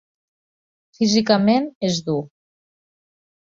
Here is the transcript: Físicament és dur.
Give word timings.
Físicament 1.01 1.69
és 1.91 2.03
dur. 2.11 2.19